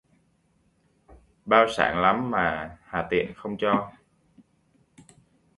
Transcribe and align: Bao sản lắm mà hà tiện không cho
Bao 1.45 1.67
sản 1.77 2.01
lắm 2.01 2.31
mà 2.31 2.77
hà 2.81 3.07
tiện 3.09 3.33
không 3.35 3.57
cho 3.57 3.91